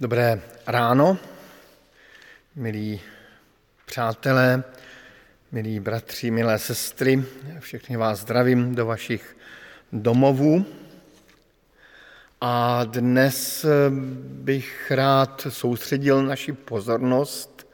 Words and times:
Dobré 0.00 0.42
ráno, 0.66 1.18
milí 2.56 3.00
přátelé, 3.86 4.64
milí 5.52 5.80
bratři, 5.80 6.30
milé 6.30 6.58
sestry, 6.58 7.24
všechny 7.58 7.96
vás 7.96 8.20
zdravím 8.20 8.74
do 8.74 8.86
vašich 8.86 9.36
domovů. 9.92 10.66
A 12.40 12.84
dnes 12.84 13.66
bych 14.20 14.90
rád 14.90 15.46
soustředil 15.48 16.22
naši 16.22 16.52
pozornost 16.52 17.68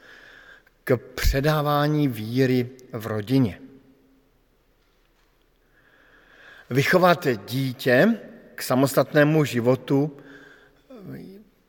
k 0.83 0.97
předávání 0.97 2.07
víry 2.07 2.69
v 2.91 3.07
rodině. 3.07 3.59
Vychovat 6.69 7.27
dítě 7.45 8.19
k 8.55 8.61
samostatnému 8.61 9.45
životu 9.45 10.17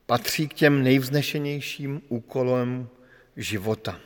patří 0.07 0.47
k 0.47 0.53
těm 0.53 0.83
nejvznešenějším 0.83 2.01
úkolům 2.09 2.89
života. 3.35 3.99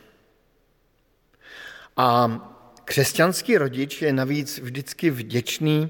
A 1.98 2.38
křesťanský 2.86 3.58
rodič 3.58 4.02
je 4.02 4.14
navíc 4.14 4.59
vždycky 4.59 5.09
vděčný, 5.09 5.90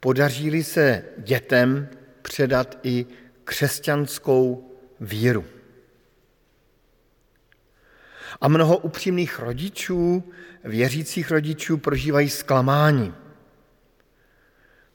podaří 0.00 0.64
se 0.64 1.04
dětem 1.18 1.88
předat 2.22 2.78
i 2.82 3.06
křesťanskou 3.44 4.70
víru. 5.00 5.44
A 8.40 8.48
mnoho 8.48 8.76
upřímných 8.76 9.38
rodičů, 9.38 10.32
věřících 10.64 11.30
rodičů, 11.30 11.76
prožívají 11.76 12.28
zklamání, 12.28 13.14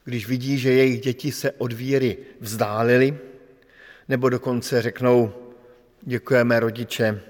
když 0.04 0.26
vidí, 0.28 0.58
že 0.58 0.72
jejich 0.72 1.00
děti 1.00 1.32
se 1.32 1.50
od 1.50 1.72
víry 1.72 2.18
vzdálily, 2.40 3.18
nebo 4.08 4.28
dokonce 4.28 4.82
řeknou, 4.82 5.32
děkujeme 6.02 6.60
rodiče, 6.60 7.20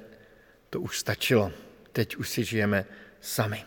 to 0.71 0.81
už 0.81 0.99
stačilo, 0.99 1.53
teď 1.93 2.17
už 2.17 2.29
si 2.29 2.45
žijeme 2.45 2.85
sami. 3.21 3.65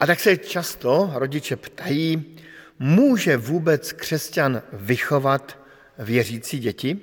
A 0.00 0.06
tak 0.06 0.20
se 0.20 0.36
často 0.36 1.10
rodiče 1.14 1.56
ptají, 1.56 2.36
může 2.78 3.36
vůbec 3.36 3.92
křesťan 3.92 4.62
vychovat 4.72 5.58
věřící 5.98 6.58
děti? 6.58 6.98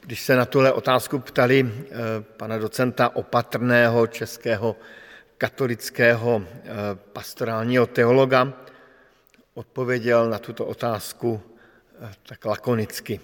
Když 0.00 0.22
se 0.22 0.36
na 0.36 0.44
tuhle 0.44 0.72
otázku 0.72 1.18
ptali 1.18 1.72
eh, 1.72 1.94
pana 2.36 2.58
docenta 2.58 3.16
opatrného 3.16 4.06
českého 4.06 4.76
katolického 5.38 6.42
eh, 6.44 6.68
pastorálního 7.12 7.86
teologa, 7.86 8.52
odpověděl 9.54 10.30
na 10.30 10.38
tuto 10.38 10.66
otázku 10.66 11.40
eh, 12.02 12.12
tak 12.28 12.44
lakonicky. 12.44 13.20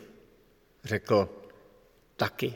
Řekl 0.85 1.29
taky. 2.17 2.55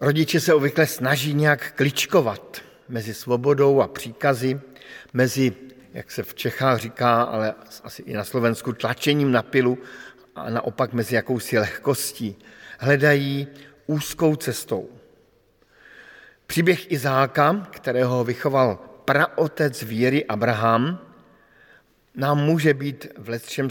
Rodiče 0.00 0.40
se 0.40 0.54
obvykle 0.54 0.86
snaží 0.86 1.34
nějak 1.34 1.72
kličkovat 1.72 2.60
mezi 2.88 3.14
svobodou 3.14 3.80
a 3.80 3.88
příkazy, 3.88 4.60
mezi, 5.12 5.52
jak 5.92 6.10
se 6.10 6.22
v 6.22 6.34
Čechách 6.34 6.80
říká, 6.80 7.22
ale 7.22 7.54
asi 7.84 8.02
i 8.02 8.12
na 8.12 8.24
Slovensku, 8.24 8.72
tlačením 8.72 9.32
na 9.32 9.42
pilu 9.42 9.78
a 10.34 10.50
naopak 10.50 10.92
mezi 10.92 11.14
jakousi 11.14 11.58
lehkostí. 11.58 12.36
Hledají 12.78 13.48
úzkou 13.86 14.36
cestou. 14.36 14.88
Příběh 16.46 16.92
Izáka, 16.92 17.68
kterého 17.70 18.24
vychoval 18.24 18.89
praotec 19.10 19.82
víry 19.82 20.24
Abraham, 20.24 20.98
nám 22.14 22.38
může 22.38 22.74
být 22.74 23.06
v 23.18 23.28
letčem 23.28 23.68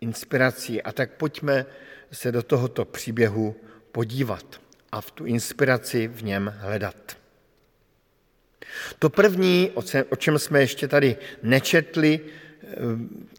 inspirací. 0.00 0.82
A 0.82 0.92
tak 0.92 1.10
pojďme 1.10 1.66
se 2.12 2.32
do 2.32 2.42
tohoto 2.42 2.84
příběhu 2.84 3.54
podívat 3.92 4.60
a 4.92 5.00
v 5.00 5.10
tu 5.10 5.24
inspiraci 5.26 6.08
v 6.08 6.22
něm 6.22 6.54
hledat. 6.58 7.16
To 8.98 9.10
první, 9.10 9.70
o 10.10 10.16
čem 10.16 10.38
jsme 10.38 10.60
ještě 10.60 10.88
tady 10.88 11.16
nečetli 11.42 12.20
eh, 12.20 12.66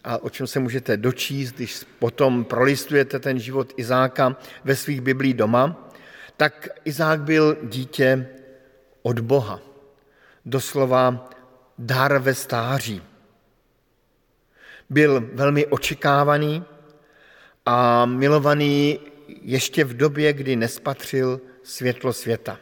a 0.03 0.23
o 0.23 0.29
čem 0.29 0.47
se 0.47 0.59
můžete 0.59 0.97
dočíst, 0.97 1.55
když 1.55 1.83
potom 1.99 2.45
prolistujete 2.45 3.19
ten 3.19 3.39
život 3.39 3.73
Izáka 3.77 4.39
ve 4.63 4.75
svých 4.75 5.01
biblích 5.01 5.33
doma, 5.33 5.91
tak 6.37 6.69
Izák 6.85 7.21
byl 7.21 7.57
dítě 7.63 8.27
od 9.03 9.19
Boha. 9.19 9.59
Doslova 10.45 11.29
dar 11.81 12.17
ve 12.17 12.35
stáří. 12.35 13.01
Byl 14.89 15.29
velmi 15.33 15.65
očekávaný 15.65 16.63
a 17.65 18.05
milovaný 18.05 18.99
ještě 19.27 19.83
v 19.83 19.97
době, 19.97 20.33
kdy 20.33 20.55
nespatřil 20.55 21.41
světlo 21.63 22.13
světa. 22.13 22.59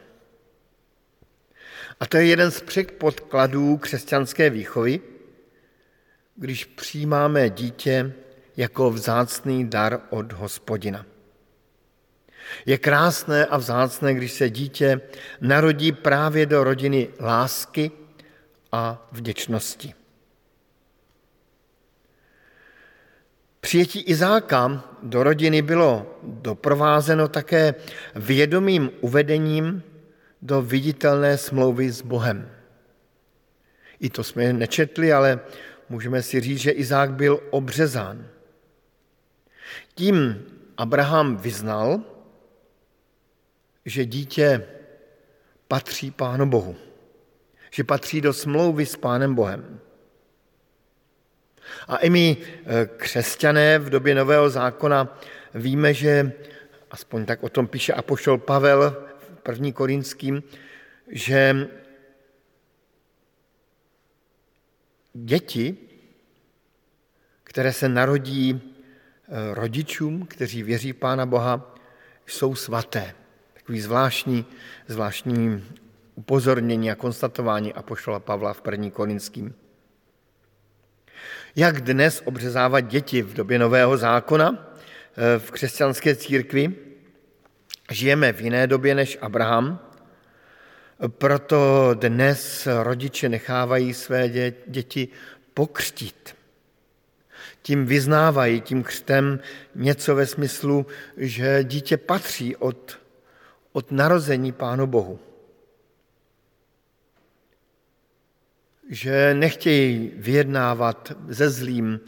A 1.99 2.05
to 2.05 2.17
je 2.17 2.25
jeden 2.25 2.51
z 2.51 2.61
předpodkladů 2.61 3.77
křesťanské 3.77 4.49
výchovy, 4.49 5.01
když 6.35 6.65
přijímáme 6.65 7.49
dítě 7.49 8.13
jako 8.57 8.91
vzácný 8.91 9.69
dar 9.69 10.01
od 10.09 10.31
hospodina. 10.31 11.05
Je 12.65 12.77
krásné 12.77 13.45
a 13.45 13.57
vzácné, 13.57 14.13
když 14.13 14.31
se 14.31 14.49
dítě 14.49 15.01
narodí 15.41 15.91
právě 15.91 16.45
do 16.45 16.63
rodiny 16.63 17.07
lásky 17.19 17.91
a 18.71 19.07
vděčnosti. 19.11 19.93
Přijetí 23.61 24.01
Izáka 24.01 24.83
do 25.03 25.23
rodiny 25.23 25.61
bylo 25.61 26.19
doprovázeno 26.23 27.27
také 27.27 27.75
vědomým 28.15 28.91
uvedením 29.01 29.83
do 30.41 30.61
viditelné 30.61 31.37
smlouvy 31.37 31.91
s 31.91 32.01
Bohem. 32.01 32.51
I 33.99 34.09
to 34.09 34.23
jsme 34.23 34.53
nečetli, 34.53 35.13
ale 35.13 35.39
můžeme 35.89 36.21
si 36.21 36.41
říct, 36.41 36.59
že 36.59 36.71
Izák 36.71 37.13
byl 37.13 37.39
obřezán. 37.49 38.27
Tím 39.95 40.45
Abraham 40.77 41.37
vyznal, 41.37 42.01
že 43.85 44.05
dítě 44.05 44.67
patří 45.67 46.11
Pánu 46.11 46.45
Bohu, 46.45 46.75
že 47.69 47.83
patří 47.83 48.21
do 48.21 48.33
smlouvy 48.33 48.85
s 48.85 48.95
Pánem 48.95 49.35
Bohem. 49.35 49.79
A 51.87 51.97
i 51.97 52.09
my, 52.09 52.37
eh, 52.37 52.89
křesťané 52.97 53.79
v 53.79 53.89
době 53.89 54.15
Nového 54.15 54.49
zákona, 54.49 55.19
víme, 55.53 55.93
že, 55.93 56.31
aspoň 56.91 57.25
tak 57.25 57.43
o 57.43 57.49
tom 57.49 57.67
píše 57.67 57.93
apoštol 57.93 58.37
Pavel 58.37 59.07
v 59.19 59.41
první 59.43 59.73
Korinským, 59.73 60.43
že 61.07 61.67
děti, 65.13 65.77
které 67.43 67.73
se 67.73 67.89
narodí 67.89 68.61
eh, 68.61 69.53
rodičům, 69.53 70.25
kteří 70.25 70.63
věří 70.63 70.93
Pána 70.93 71.25
Boha, 71.25 71.75
jsou 72.25 72.55
svaté. 72.55 73.15
Takový 73.53 73.81
zvláštní, 73.81 74.45
zvláštní 74.87 75.63
upozornění 76.19 76.91
a 76.91 76.95
konstatování 76.95 77.73
apoštola 77.73 78.19
Pavla 78.19 78.53
v 78.53 78.61
první 78.61 78.91
Korinským. 78.91 79.55
Jak 81.55 81.81
dnes 81.81 82.21
obřezávat 82.25 82.87
děti 82.87 83.21
v 83.21 83.33
době 83.33 83.59
Nového 83.59 83.97
zákona 83.97 84.51
eh, 84.51 85.39
v 85.39 85.51
křesťanské 85.51 86.15
církvi? 86.15 86.75
Žijeme 87.91 88.33
v 88.33 88.41
jiné 88.41 88.67
době 88.67 88.95
než 88.95 89.17
Abraham, 89.21 89.79
proto 91.07 91.91
dnes 91.93 92.67
rodiče 92.83 93.29
nechávají 93.29 93.93
své 93.93 94.29
děti 94.67 95.07
pokřtít. 95.53 96.35
Tím 97.61 97.85
vyznávají 97.85 98.61
tím 98.61 98.83
křtem 98.83 99.39
něco 99.75 100.15
ve 100.15 100.25
smyslu, 100.25 100.85
že 101.17 101.63
dítě 101.63 101.97
patří 101.97 102.55
od, 102.55 102.99
od 103.71 103.91
narození 103.91 104.51
Pánu 104.51 104.87
Bohu. 104.87 105.28
Že 108.89 109.33
nechtějí 109.33 110.11
vyjednávat 110.15 111.11
se 111.31 111.49
zlým, 111.49 111.99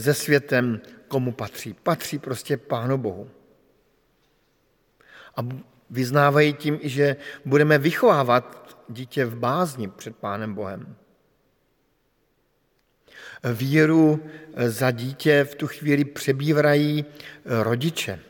se 0.00 0.14
světem, 0.14 0.80
komu 1.08 1.32
patří. 1.32 1.74
Patří 1.74 2.18
prostě 2.18 2.56
Pánu 2.56 2.98
Bohu. 2.98 3.30
A 5.36 5.40
vyznávají 5.90 6.52
tím 6.52 6.78
i, 6.82 6.88
že 6.88 7.16
budeme 7.44 7.78
vychovávat 7.78 8.78
dítě 8.88 9.24
v 9.24 9.36
bázni 9.36 9.88
před 9.88 10.16
Pánem 10.16 10.54
Bohem. 10.54 10.96
Víru 13.54 14.26
za 14.66 14.90
dítě 14.90 15.44
v 15.44 15.54
tu 15.54 15.66
chvíli 15.66 16.04
přebírají 16.04 17.04
rodiče. 17.44 18.20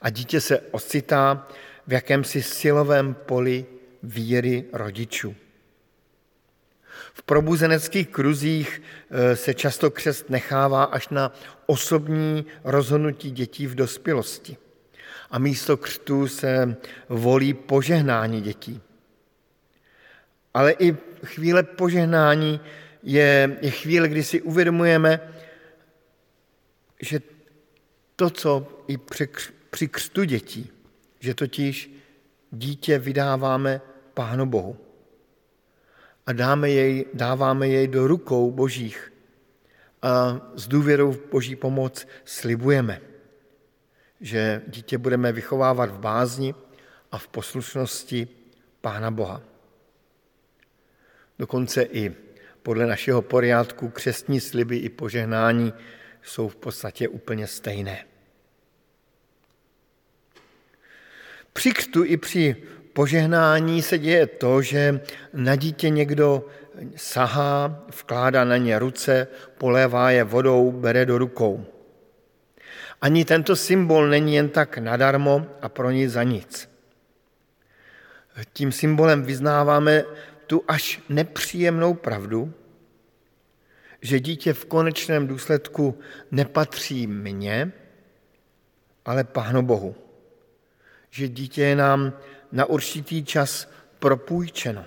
A 0.00 0.10
dítě 0.10 0.40
se 0.40 0.60
ocitá 0.60 1.48
v 1.86 1.92
jakémsi 1.92 2.42
silovém 2.42 3.14
poli 3.14 3.66
víry 4.02 4.64
rodičů. 4.72 5.34
V 7.18 7.22
probuzeneckých 7.22 8.08
kruzích 8.08 8.82
eh, 9.10 9.36
se 9.36 9.54
často 9.54 9.90
křest 9.90 10.30
nechává 10.30 10.84
až 10.84 11.08
na 11.08 11.32
osobní 11.66 12.46
rozhodnutí 12.64 13.30
dětí 13.30 13.66
v 13.66 13.74
dospělosti. 13.74 14.56
A 15.30 15.38
místo 15.38 15.76
křtu 15.76 16.28
se 16.28 16.76
volí 17.08 17.54
požehnání 17.54 18.40
dětí. 18.40 18.80
Ale 20.54 20.72
i 20.72 20.96
chvíle 21.24 21.62
požehnání 21.62 22.60
je, 23.02 23.58
je 23.60 23.70
chvíle, 23.70 24.08
kdy 24.08 24.24
si 24.24 24.42
uvědomujeme, 24.42 25.20
že 27.00 27.20
to, 28.16 28.30
co 28.30 28.68
i 28.88 28.98
při, 28.98 29.28
při 29.70 29.88
křtu 29.88 30.24
dětí, 30.24 30.70
že 31.20 31.34
totiž 31.34 31.90
dítě 32.50 32.98
vydáváme 32.98 33.80
Pánu 34.14 34.46
Bohu 34.46 34.85
a 36.26 36.32
dáme 36.32 36.70
jej, 36.70 37.06
dáváme 37.14 37.68
jej 37.68 37.88
do 37.88 38.06
rukou 38.06 38.50
božích 38.50 39.12
a 40.02 40.40
s 40.54 40.68
důvěrou 40.68 41.12
v 41.12 41.30
boží 41.30 41.56
pomoc 41.56 42.06
slibujeme, 42.24 43.00
že 44.20 44.62
dítě 44.66 44.98
budeme 44.98 45.32
vychovávat 45.32 45.90
v 45.90 45.98
bázni 45.98 46.54
a 47.12 47.18
v 47.18 47.28
poslušnosti 47.28 48.28
Pána 48.80 49.10
Boha. 49.10 49.42
Dokonce 51.38 51.82
i 51.82 52.14
podle 52.62 52.86
našeho 52.86 53.22
poriádku 53.22 53.88
křestní 53.88 54.40
sliby 54.40 54.76
i 54.76 54.88
požehnání 54.88 55.72
jsou 56.22 56.48
v 56.48 56.56
podstatě 56.56 57.08
úplně 57.08 57.46
stejné. 57.46 58.04
Při 61.52 61.70
křtu 61.70 62.04
i 62.04 62.16
při 62.16 62.56
požehnání 62.96 63.82
se 63.82 63.98
děje 63.98 64.26
to, 64.26 64.62
že 64.62 65.00
na 65.32 65.56
dítě 65.56 65.88
někdo 65.88 66.48
sahá, 66.96 67.84
vkládá 68.00 68.44
na 68.44 68.56
ně 68.56 68.78
ruce, 68.78 69.28
polévá 69.58 70.10
je 70.10 70.24
vodou, 70.24 70.72
bere 70.72 71.04
do 71.04 71.18
rukou. 71.18 71.64
Ani 73.00 73.24
tento 73.24 73.56
symbol 73.56 74.08
není 74.08 74.34
jen 74.34 74.48
tak 74.48 74.78
nadarmo 74.78 75.46
a 75.62 75.68
pro 75.68 75.90
nic 75.90 76.12
za 76.12 76.22
nic. 76.22 76.68
Tím 78.52 78.72
symbolem 78.72 79.22
vyznáváme 79.22 80.04
tu 80.46 80.64
až 80.68 81.02
nepříjemnou 81.08 81.94
pravdu, 81.94 82.52
že 84.00 84.20
dítě 84.20 84.52
v 84.52 84.64
konečném 84.64 85.26
důsledku 85.26 85.98
nepatří 86.30 87.06
mně, 87.06 87.72
ale 89.04 89.24
Pánu 89.24 89.62
Bohu. 89.62 89.94
Že 91.10 91.28
dítě 91.28 91.62
je 91.62 91.76
nám 91.76 92.12
na 92.52 92.64
určitý 92.64 93.24
čas 93.24 93.68
propůjčeno. 93.98 94.84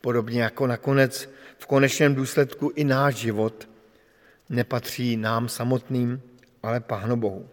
Podobně 0.00 0.42
jako 0.42 0.66
nakonec 0.66 1.28
v 1.58 1.66
konečném 1.66 2.14
důsledku 2.14 2.72
i 2.74 2.84
náš 2.84 3.14
život 3.14 3.68
nepatří 4.48 5.16
nám 5.16 5.48
samotným, 5.48 6.22
ale 6.62 6.80
Pánu 6.80 7.16
Bohu. 7.16 7.48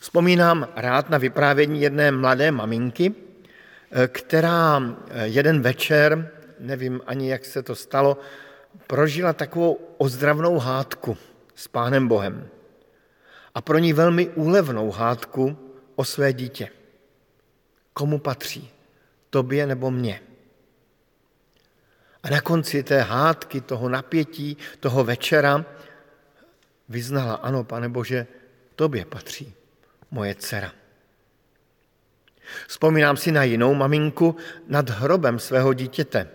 Vzpomínám 0.00 0.68
rád 0.76 1.10
na 1.10 1.18
vyprávění 1.18 1.82
jedné 1.82 2.10
mladé 2.10 2.50
maminky, 2.50 3.14
která 4.08 4.82
jeden 5.22 5.62
večer 5.62 6.30
nevím 6.58 7.00
ani, 7.06 7.30
jak 7.30 7.44
se 7.44 7.62
to 7.62 7.74
stalo, 7.74 8.18
prožila 8.86 9.32
takovou 9.32 9.78
ozdravnou 9.98 10.58
hádku 10.58 11.16
s 11.54 11.68
Pánem 11.68 12.08
Bohem. 12.08 12.48
A 13.54 13.60
pro 13.60 13.78
ní 13.78 13.92
velmi 13.92 14.28
úlevnou 14.28 14.90
hádku 14.90 15.58
o 15.94 16.04
své 16.04 16.32
dítě. 16.32 16.68
Komu 17.92 18.18
patří? 18.18 18.70
Tobě 19.30 19.66
nebo 19.66 19.90
mně? 19.90 20.22
A 22.22 22.30
na 22.30 22.40
konci 22.40 22.82
té 22.82 23.00
hádky, 23.00 23.60
toho 23.60 23.88
napětí, 23.88 24.56
toho 24.80 25.04
večera 25.04 25.64
vyznala, 26.88 27.34
ano, 27.34 27.64
pane 27.64 27.88
Bože, 27.88 28.26
tobě 28.76 29.04
patří 29.04 29.54
moje 30.10 30.34
dcera. 30.34 30.72
Vzpomínám 32.68 33.16
si 33.16 33.32
na 33.32 33.42
jinou 33.44 33.74
maminku 33.74 34.36
nad 34.66 34.90
hrobem 34.90 35.38
svého 35.38 35.72
dítěte 35.72 36.28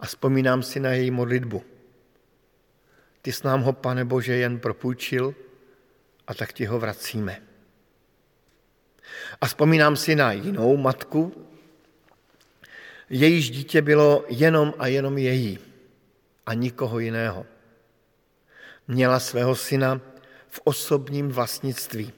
a 0.00 0.06
vzpomínám 0.06 0.62
si 0.62 0.80
na 0.80 0.90
její 0.92 1.10
modlitbu. 1.10 1.64
Ty 3.22 3.32
s 3.32 3.42
nám 3.42 3.62
ho, 3.62 3.72
pane 3.72 4.04
Bože, 4.04 4.36
jen 4.36 4.58
propůjčil 4.58 5.34
a 6.30 6.34
tak 6.34 6.52
ti 6.52 6.64
ho 6.64 6.78
vracíme. 6.78 7.42
A 9.40 9.46
vzpomínám 9.46 9.96
si 9.96 10.14
na 10.14 10.32
jinou 10.32 10.76
matku, 10.76 11.46
jejíž 13.10 13.50
dítě 13.50 13.82
bylo 13.82 14.24
jenom 14.28 14.74
a 14.78 14.86
jenom 14.86 15.18
její 15.18 15.58
a 16.46 16.54
nikoho 16.54 16.98
jiného. 16.98 17.46
Měla 18.88 19.20
svého 19.20 19.54
syna 19.56 20.00
v 20.48 20.60
osobním 20.64 21.28
vlastnictví. 21.28 22.12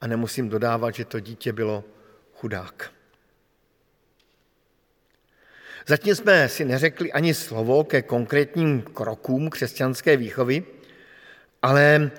A 0.00 0.06
nemusím 0.06 0.48
dodávat, 0.48 0.94
že 0.94 1.04
to 1.04 1.20
dítě 1.20 1.52
bylo 1.52 1.84
chudák. 2.34 2.92
Zatím 5.86 6.14
jsme 6.14 6.48
si 6.48 6.64
neřekli 6.64 7.12
ani 7.12 7.34
slovo 7.34 7.84
ke 7.84 8.02
konkrétním 8.02 8.82
krokům 8.82 9.50
křesťanské 9.50 10.16
výchovy, 10.16 10.79
ale 11.62 11.82
e, 11.84 12.10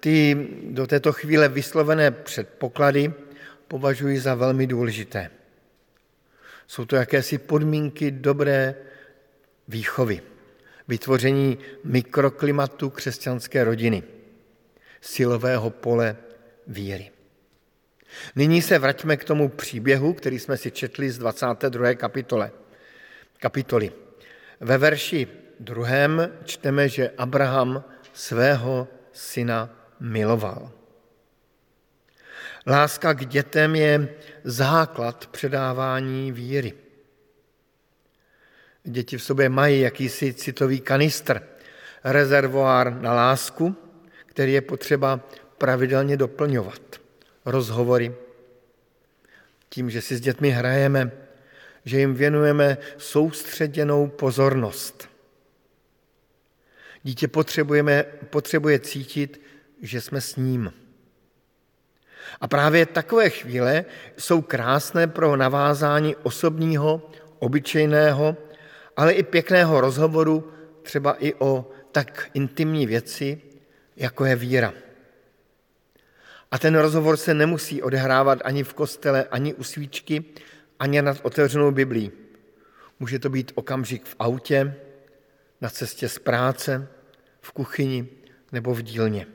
ty 0.00 0.48
do 0.64 0.86
této 0.86 1.12
chvíle 1.12 1.48
vyslovené 1.48 2.10
předpoklady 2.10 3.12
považuji 3.68 4.20
za 4.20 4.34
velmi 4.34 4.66
důležité. 4.66 5.30
Jsou 6.66 6.84
to 6.84 6.96
jakési 6.96 7.38
podmínky 7.38 8.10
dobré 8.10 8.74
výchovy, 9.68 10.22
vytvoření 10.88 11.58
mikroklimatu 11.84 12.90
křesťanské 12.90 13.64
rodiny, 13.64 14.02
silového 15.00 15.70
pole 15.70 16.16
víry. 16.66 17.10
Nyní 18.36 18.62
se 18.62 18.78
vraťme 18.78 19.16
k 19.16 19.24
tomu 19.24 19.48
příběhu, 19.48 20.12
který 20.12 20.38
jsme 20.38 20.56
si 20.56 20.70
četli 20.70 21.10
z 21.10 21.18
22. 21.18 21.94
kapitole 21.94 22.50
kapitoly. 23.38 23.92
Ve 24.60 24.78
verši 24.78 25.26
druhém 25.60 26.32
čteme, 26.44 26.88
že 26.88 27.10
Abraham 27.18 27.84
svého 28.20 28.88
syna 29.12 29.70
miloval. 30.00 30.70
Láska 32.66 33.14
k 33.14 33.26
dětem 33.26 33.76
je 33.76 34.08
základ 34.44 35.26
předávání 35.26 36.32
víry. 36.32 36.72
Děti 38.84 39.16
v 39.16 39.22
sobě 39.22 39.48
mají 39.48 39.80
jakýsi 39.80 40.34
citový 40.34 40.80
kanistr, 40.80 41.42
rezervoár 42.04 43.00
na 43.00 43.14
lásku, 43.14 43.76
který 44.26 44.52
je 44.52 44.60
potřeba 44.60 45.20
pravidelně 45.58 46.16
doplňovat. 46.16 47.00
Rozhovory, 47.44 48.14
tím, 49.68 49.90
že 49.90 50.00
si 50.02 50.16
s 50.16 50.20
dětmi 50.20 50.50
hrajeme, 50.50 51.10
že 51.84 51.98
jim 52.00 52.14
věnujeme 52.14 52.78
soustředěnou 52.98 54.08
pozornost. 54.08 55.09
Dítě 57.02 57.28
potřebujeme, 57.28 58.04
potřebuje 58.30 58.78
cítit, 58.78 59.40
že 59.82 60.00
jsme 60.00 60.20
s 60.20 60.36
ním. 60.36 60.72
A 62.40 62.48
právě 62.48 62.86
takové 62.86 63.30
chvíle 63.30 63.84
jsou 64.16 64.42
krásné 64.42 65.06
pro 65.06 65.36
navázání 65.36 66.16
osobního, 66.16 67.10
obyčejného, 67.38 68.36
ale 68.96 69.12
i 69.12 69.22
pěkného 69.22 69.80
rozhovoru, 69.80 70.52
třeba 70.82 71.16
i 71.18 71.34
o 71.34 71.70
tak 71.92 72.30
intimní 72.34 72.86
věci, 72.86 73.40
jako 73.96 74.24
je 74.24 74.36
víra. 74.36 74.72
A 76.50 76.58
ten 76.58 76.78
rozhovor 76.78 77.16
se 77.16 77.34
nemusí 77.34 77.82
odehrávat 77.82 78.38
ani 78.44 78.64
v 78.64 78.74
kostele, 78.74 79.24
ani 79.24 79.54
u 79.54 79.64
svíčky, 79.64 80.24
ani 80.78 81.02
nad 81.02 81.18
otevřenou 81.22 81.70
Biblí. 81.70 82.12
Může 83.00 83.18
to 83.18 83.30
být 83.30 83.52
okamžik 83.54 84.04
v 84.04 84.16
autě, 84.18 84.74
na 85.60 85.70
cestě 85.70 86.08
z 86.08 86.18
práce, 86.18 86.88
v 87.40 87.52
kuchyni 87.52 88.08
nebo 88.52 88.74
v 88.74 88.82
dílně. 88.82 89.26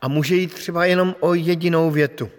A 0.00 0.08
může 0.08 0.36
jít 0.36 0.54
třeba 0.54 0.84
jenom 0.84 1.16
o 1.20 1.34
jedinou 1.34 1.90
větu, 1.90 2.30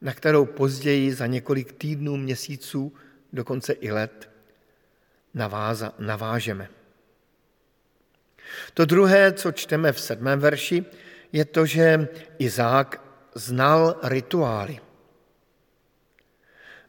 na 0.00 0.14
kterou 0.14 0.44
později 0.44 1.14
za 1.14 1.26
několik 1.26 1.72
týdnů, 1.72 2.16
měsíců, 2.16 2.94
dokonce 3.32 3.72
i 3.72 3.90
let 3.90 4.30
naváza, 5.34 5.92
navážeme. 5.98 6.68
To 8.74 8.84
druhé, 8.84 9.32
co 9.32 9.52
čteme 9.52 9.92
v 9.92 10.00
sedmém 10.00 10.40
verši, 10.40 10.84
je 11.32 11.44
to, 11.44 11.66
že 11.66 12.08
Izák 12.38 13.02
znal 13.34 14.00
rituály. 14.02 14.80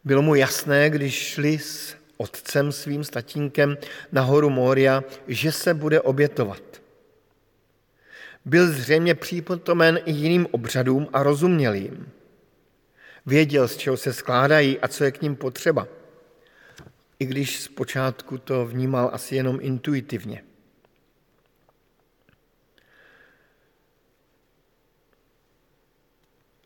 Bylo 0.04 0.22
mu 0.22 0.36
jasné, 0.36 0.90
když 0.90 1.14
šli 1.14 1.60
s 1.60 1.99
otcem 2.20 2.72
svým, 2.72 3.04
s 3.04 3.10
tatínkem 3.10 3.78
na 4.12 4.22
horu 4.22 4.50
Moria, 4.50 5.04
že 5.28 5.52
se 5.52 5.74
bude 5.74 6.02
obětovat. 6.02 6.82
Byl 8.46 8.68
zřejmě 8.68 9.16
přípotomen 9.16 10.00
i 10.06 10.12
jiným 10.12 10.48
obřadům 10.52 11.08
a 11.14 11.24
rozuměl 11.24 11.74
jim. 11.74 12.12
Věděl, 13.26 13.68
z 13.68 13.78
čeho 13.78 13.98
se 13.98 14.14
skládají 14.14 14.80
a 14.80 14.88
co 14.88 15.04
je 15.04 15.12
k 15.12 15.22
ním 15.22 15.36
potřeba. 15.36 15.88
I 17.20 17.26
když 17.26 17.62
zpočátku 17.62 18.38
to 18.38 18.66
vnímal 18.66 19.10
asi 19.14 19.36
jenom 19.36 19.60
intuitivně. 19.62 20.44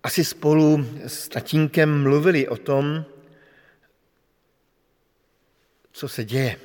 Asi 0.04 0.26
spolu 0.26 0.86
s 1.08 1.30
tatínkem 1.30 2.04
mluvili 2.04 2.48
o 2.48 2.58
tom, 2.58 3.06
co 5.94 6.08
se 6.08 6.26
děje. 6.26 6.56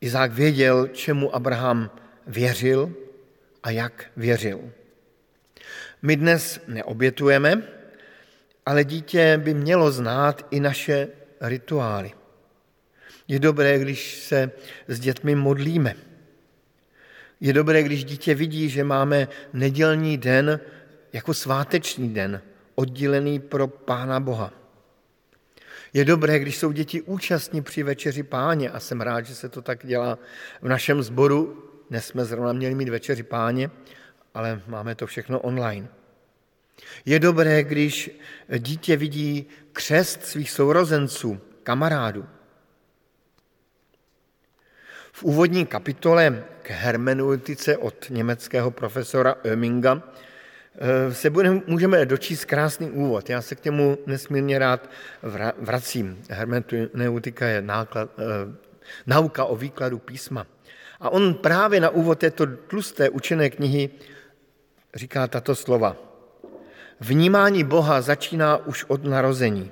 Izák 0.00 0.32
věděl, 0.32 0.88
čemu 0.88 1.34
Abraham 1.34 1.90
věřil 2.26 2.94
a 3.62 3.70
jak 3.70 4.10
věřil. 4.16 4.72
My 6.02 6.16
dnes 6.16 6.60
neobětujeme, 6.68 7.62
ale 8.66 8.84
dítě 8.84 9.40
by 9.44 9.54
mělo 9.54 9.92
znát 9.92 10.46
i 10.50 10.60
naše 10.60 11.08
rituály. 11.40 12.12
Je 13.28 13.38
dobré, 13.38 13.78
když 13.78 14.20
se 14.20 14.50
s 14.88 15.00
dětmi 15.00 15.34
modlíme. 15.34 15.94
Je 17.40 17.52
dobré, 17.52 17.82
když 17.82 18.04
dítě 18.04 18.34
vidí, 18.34 18.68
že 18.68 18.84
máme 18.84 19.28
nedělní 19.52 20.18
den 20.18 20.60
jako 21.12 21.34
sváteční 21.34 22.14
den, 22.14 22.42
oddělený 22.74 23.40
pro 23.40 23.68
Pána 23.68 24.20
Boha. 24.20 24.61
Je 25.94 26.04
dobré, 26.04 26.38
když 26.38 26.58
jsou 26.58 26.72
děti 26.72 27.02
účastní 27.02 27.62
při 27.62 27.82
večeři 27.82 28.22
páně 28.22 28.70
a 28.70 28.80
jsem 28.80 29.00
rád, 29.00 29.26
že 29.26 29.34
se 29.34 29.48
to 29.48 29.62
tak 29.62 29.86
dělá 29.86 30.18
v 30.62 30.68
našem 30.68 31.02
sboru. 31.02 31.68
Dnes 31.90 32.06
jsme 32.06 32.24
zrovna 32.24 32.52
měli 32.52 32.74
mít 32.74 32.88
večeři 32.88 33.22
páně, 33.22 33.70
ale 34.34 34.62
máme 34.66 34.94
to 34.94 35.06
všechno 35.06 35.40
online. 35.40 35.88
Je 37.04 37.18
dobré, 37.18 37.64
když 37.64 38.10
dítě 38.58 38.96
vidí 38.96 39.46
křest 39.72 40.24
svých 40.24 40.50
sourozenců, 40.50 41.40
kamarádů. 41.62 42.26
V 45.12 45.22
úvodní 45.22 45.66
kapitole 45.66 46.44
k 46.62 46.70
hermeneutice 46.70 47.76
od 47.76 48.06
německého 48.10 48.70
profesora 48.70 49.34
Oeminga 49.44 50.02
se 51.12 51.30
budeme, 51.30 51.60
můžeme 51.66 52.06
dočíst 52.06 52.44
krásný 52.44 52.90
úvod. 52.90 53.30
Já 53.30 53.42
se 53.42 53.54
k 53.54 53.64
němu 53.64 53.98
nesmírně 54.06 54.58
rád 54.58 54.90
vracím. 55.58 56.22
Hermeneutika 56.30 57.46
je 57.46 57.62
náklad, 57.62 58.10
eh, 58.18 58.22
nauka 59.06 59.44
o 59.44 59.56
výkladu 59.56 59.98
písma. 59.98 60.46
A 61.00 61.10
on 61.10 61.34
právě 61.34 61.80
na 61.80 61.90
úvod 61.90 62.18
této 62.18 62.46
tlusté 62.46 63.10
učené 63.10 63.50
knihy 63.50 63.90
říká 64.94 65.26
tato 65.26 65.54
slova. 65.54 65.96
Vnímání 67.00 67.64
Boha 67.64 68.00
začíná 68.00 68.56
už 68.56 68.84
od 68.88 69.04
narození. 69.04 69.70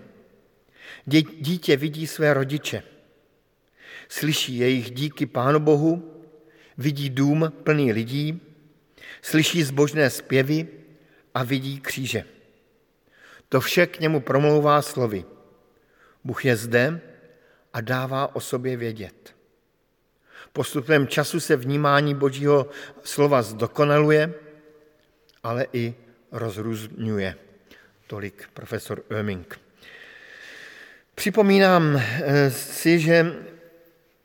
Dítě 1.40 1.76
vidí 1.76 2.06
své 2.06 2.34
rodiče, 2.34 2.82
slyší 4.08 4.58
jejich 4.58 4.90
díky 4.90 5.26
Pánu 5.26 5.60
Bohu, 5.60 6.22
vidí 6.78 7.10
dům 7.10 7.52
plný 7.62 7.92
lidí, 7.92 8.40
slyší 9.22 9.62
zbožné 9.62 10.10
zpěvy, 10.10 10.79
a 11.34 11.44
vidí 11.44 11.80
kříže. 11.80 12.24
To 13.48 13.60
vše 13.60 13.86
k 13.86 14.00
němu 14.00 14.20
promlouvá 14.20 14.82
slovy. 14.82 15.24
Bůh 16.24 16.44
je 16.44 16.56
zde 16.56 17.00
a 17.72 17.80
dává 17.80 18.36
o 18.36 18.40
sobě 18.40 18.76
vědět. 18.76 19.34
Postupem 20.52 21.06
času 21.06 21.40
se 21.40 21.56
vnímání 21.56 22.14
Božího 22.14 22.70
slova 23.02 23.42
zdokonaluje, 23.42 24.34
ale 25.42 25.66
i 25.72 25.94
rozrůzňuje. 26.32 27.34
Tolik 28.06 28.48
profesor 28.54 29.02
Oeming. 29.10 29.60
Připomínám 31.14 31.96
eh, 31.96 32.50
si, 32.50 33.00
že 33.00 33.32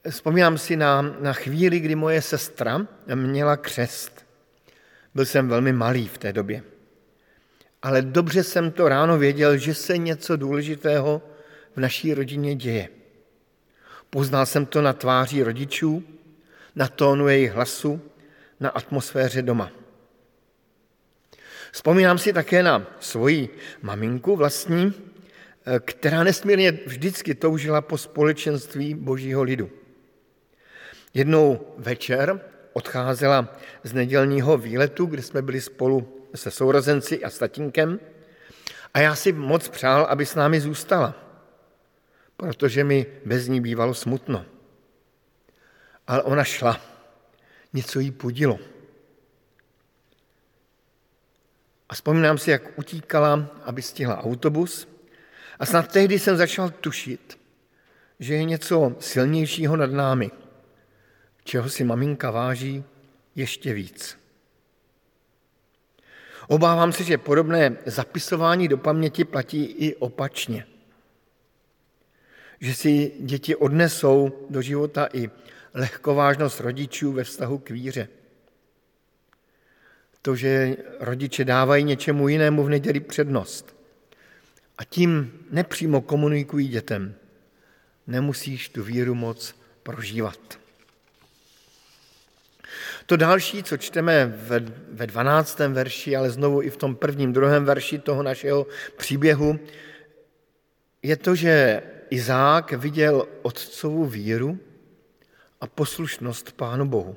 vzpomínám 0.10 0.58
si 0.58 0.76
na, 0.76 1.02
na 1.02 1.34
chvíli, 1.34 1.80
kdy 1.80 1.96
moje 1.96 2.22
sestra 2.22 2.88
měla 3.16 3.58
křest. 3.58 4.26
Byl 5.16 5.26
jsem 5.26 5.50
velmi 5.50 5.74
malý 5.74 6.08
v 6.08 6.18
té 6.18 6.34
době 6.34 6.64
ale 7.86 8.02
dobře 8.02 8.44
jsem 8.44 8.72
to 8.72 8.90
ráno 8.90 9.18
věděl, 9.18 9.58
že 9.58 9.74
se 9.74 9.98
něco 9.98 10.36
důležitého 10.36 11.22
v 11.76 11.80
naší 11.80 12.14
rodině 12.14 12.56
děje. 12.56 12.90
Poznal 14.10 14.46
jsem 14.46 14.66
to 14.66 14.82
na 14.82 14.94
tváři 14.94 15.44
rodičů, 15.44 16.04
na 16.76 16.88
tónu 16.88 17.28
jejich 17.28 17.52
hlasu, 17.52 18.02
na 18.60 18.70
atmosféře 18.70 19.42
doma. 19.42 19.72
Vzpomínám 21.72 22.18
si 22.18 22.34
také 22.34 22.64
na 22.64 22.88
svoji 23.00 23.50
maminku 23.82 24.36
vlastní, 24.36 24.94
která 25.80 26.24
nesmírně 26.24 26.72
vždycky 26.72 27.36
toužila 27.36 27.82
po 27.82 27.98
společenství 27.98 28.94
božího 28.94 29.44
lidu. 29.44 29.70
Jednou 31.14 31.74
večer 31.78 32.42
odcházela 32.74 33.58
z 33.84 33.94
nedělního 33.94 34.58
výletu, 34.58 35.06
kde 35.06 35.22
jsme 35.22 35.42
byli 35.42 35.62
spolu 35.62 36.15
se 36.38 36.52
sourozenci 36.52 37.24
a 37.24 37.30
s 37.30 37.38
tatínkem 37.38 38.00
a 38.94 39.00
já 39.00 39.16
si 39.16 39.32
moc 39.32 39.70
přál, 39.70 40.04
aby 40.10 40.26
s 40.26 40.36
námi 40.36 40.62
zůstala, 40.62 41.16
protože 42.38 42.84
mi 42.84 43.06
bez 43.26 43.48
ní 43.48 43.62
bývalo 43.62 43.94
smutno. 43.94 44.46
Ale 46.08 46.24
ona 46.24 46.44
šla, 46.44 46.82
něco 47.74 48.00
jí 48.00 48.12
pudilo. 48.12 48.60
A 51.90 51.94
vzpomínám 51.94 52.38
si, 52.38 52.52
jak 52.52 52.80
utíkala, 52.80 53.48
aby 53.64 53.82
stihla 53.82 54.24
autobus 54.24 54.88
a 55.60 55.66
snad 55.66 55.92
tehdy 55.92 56.20
jsem 56.20 56.38
začal 56.38 56.70
tušit, 56.70 57.40
že 58.20 58.34
je 58.34 58.44
něco 58.44 58.96
silnějšího 59.00 59.76
nad 59.76 59.92
námi, 59.92 60.32
čeho 61.44 61.70
si 61.70 61.84
maminka 61.84 62.32
váží 62.32 62.84
ještě 63.36 63.74
víc. 63.74 64.25
Obávám 66.48 66.92
se, 66.92 67.04
že 67.04 67.18
podobné 67.18 67.78
zapisování 67.86 68.68
do 68.68 68.78
paměti 68.78 69.24
platí 69.24 69.64
i 69.64 69.96
opačně. 69.96 70.66
Že 72.60 72.74
si 72.76 73.12
děti 73.20 73.56
odnesou 73.56 74.48
do 74.50 74.62
života 74.62 75.08
i 75.14 75.30
lehkovážnost 75.74 76.60
rodičů 76.60 77.12
ve 77.12 77.24
vztahu 77.24 77.58
k 77.58 77.70
víře. 77.70 78.08
To, 80.22 80.36
že 80.36 80.78
rodiče 81.00 81.46
dávají 81.46 81.84
něčemu 81.84 82.28
jinému 82.28 82.64
v 82.64 82.70
neděli 82.70 83.00
přednost 83.00 83.76
a 84.78 84.84
tím 84.84 85.40
nepřímo 85.52 86.02
komunikují 86.02 86.68
dětem. 86.68 87.16
Nemusíš 88.08 88.70
tu 88.70 88.84
víru 88.84 89.16
moc 89.16 89.56
prožívat. 89.84 90.65
To 93.06 93.18
další, 93.18 93.64
co 93.64 93.78
čteme 93.78 94.26
ve, 94.26 94.60
ve 94.92 95.08
12. 95.08 95.60
verši, 95.60 96.16
ale 96.16 96.30
znovu 96.30 96.62
i 96.62 96.70
v 96.70 96.78
tom 96.78 96.96
prvním, 96.96 97.34
druhém 97.34 97.66
verši 97.66 98.00
toho 98.00 98.24
našeho 98.24 98.68
příběhu, 98.98 99.60
je 101.04 101.16
to, 101.16 101.36
že 101.36 101.82
Izák 102.10 102.72
viděl 102.72 103.28
otcovu 103.42 104.06
víru 104.06 104.60
a 105.62 105.68
poslušnost 105.68 106.52
Pánu 106.52 106.86
Bohu. 106.86 107.16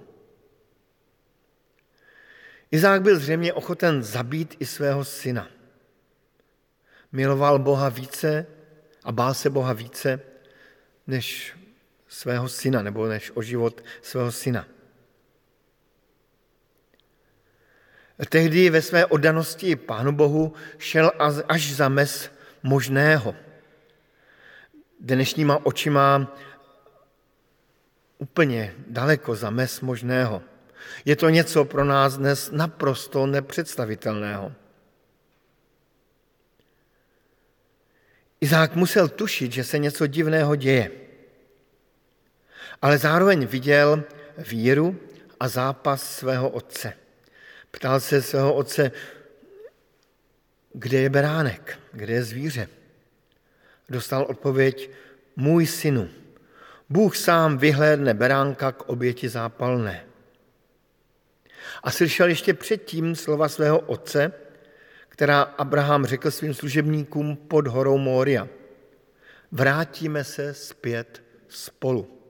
Izák 2.70 3.02
byl 3.02 3.18
zřejmě 3.18 3.52
ochoten 3.52 4.02
zabít 4.02 4.56
i 4.58 4.66
svého 4.66 5.04
syna. 5.04 5.48
Miloval 7.12 7.58
Boha 7.58 7.88
více 7.88 8.46
a 9.04 9.12
bál 9.12 9.34
se 9.34 9.50
Boha 9.50 9.72
více 9.72 10.20
než 11.06 11.56
svého 12.08 12.48
syna, 12.48 12.82
nebo 12.82 13.08
než 13.08 13.32
o 13.34 13.42
život 13.42 13.84
svého 14.02 14.32
syna. 14.32 14.66
Tehdy 18.26 18.70
ve 18.70 18.82
své 18.82 19.06
oddanosti 19.06 19.76
Pánu 19.76 20.12
Bohu 20.12 20.52
šel 20.78 21.12
až 21.48 21.72
za 21.72 21.88
mes 21.88 22.30
možného. 22.62 23.34
Dnešníma 25.00 25.66
očima 25.66 26.36
úplně 28.18 28.74
daleko 28.86 29.34
za 29.34 29.50
mes 29.50 29.80
možného. 29.80 30.42
Je 31.04 31.16
to 31.16 31.28
něco 31.28 31.64
pro 31.64 31.84
nás 31.84 32.16
dnes 32.16 32.50
naprosto 32.50 33.26
nepředstavitelného. 33.26 34.52
Izák 38.40 38.74
musel 38.74 39.08
tušit, 39.08 39.52
že 39.52 39.64
se 39.64 39.78
něco 39.78 40.06
divného 40.06 40.56
děje, 40.56 40.90
ale 42.82 42.98
zároveň 42.98 43.46
viděl 43.46 44.04
víru 44.38 44.96
a 45.40 45.48
zápas 45.48 46.16
svého 46.16 46.48
otce. 46.48 46.92
Ptal 47.70 48.00
se 48.00 48.22
svého 48.22 48.54
otce, 48.54 48.92
kde 50.72 50.98
je 50.98 51.10
beránek, 51.10 51.78
kde 51.92 52.12
je 52.12 52.22
zvíře. 52.22 52.68
Dostal 53.88 54.22
odpověď, 54.22 54.90
můj 55.36 55.66
synu, 55.66 56.08
Bůh 56.90 57.16
sám 57.16 57.58
vyhlédne 57.58 58.14
beránka 58.14 58.72
k 58.72 58.88
oběti 58.88 59.28
zápalné. 59.28 60.04
A 61.82 61.90
slyšel 61.90 62.28
ještě 62.28 62.54
předtím 62.54 63.16
slova 63.16 63.48
svého 63.48 63.78
otce, 63.78 64.32
která 65.08 65.42
Abraham 65.42 66.06
řekl 66.06 66.30
svým 66.30 66.54
služebníkům 66.54 67.36
pod 67.36 67.66
horou 67.66 67.98
Mória. 67.98 68.48
Vrátíme 69.52 70.24
se 70.24 70.54
zpět 70.54 71.22
spolu. 71.48 72.20